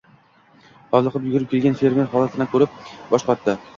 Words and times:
Hovliqib 0.95 1.27
yugurib 1.29 1.51
kelgan 1.51 1.77
fermer 1.83 2.09
holatni 2.17 2.49
koʻrib, 2.55 2.79
boshi 3.13 3.29
qotdi 3.29 3.57